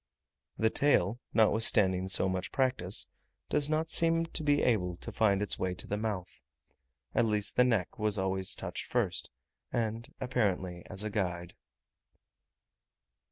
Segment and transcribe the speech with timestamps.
[0.57, 3.05] The tail, notwithstanding so much practice,
[3.51, 6.41] does not seem to be able to find its way to the mouth;
[7.13, 9.29] at least the neck was always touched first,
[9.71, 11.53] and apparently as a guide.